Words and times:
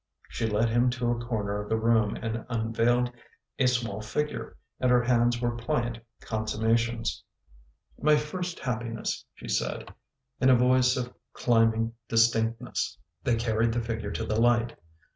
She 0.29 0.47
led 0.47 0.67
him 0.69 0.89
to 0.97 1.11
a 1.11 1.19
corner 1.23 1.61
of 1.61 1.69
the 1.69 1.77
room 1.77 2.15
and 2.15 2.43
unveiled 2.49 3.11
a 3.59 3.67
small 3.67 4.01
figure, 4.01 4.57
and 4.79 4.89
her 4.89 5.03
hands 5.03 5.39
were 5.39 5.55
pliant 5.55 5.99
consummations." 6.21 7.23
My 8.01 8.15
first 8.17 8.57
happiness," 8.57 9.23
she 9.35 9.47
said, 9.47 9.93
in 10.39 10.49
a 10.49 10.55
voice 10.55 10.97
of 10.97 11.13
climbing 11.33 11.93
distinctness. 12.09 12.97
They 13.23 13.35
carried 13.35 13.73
the 13.73 13.81
figure 13.83 14.09
to 14.13 14.25
the 14.25 14.41
light. 14.41 14.75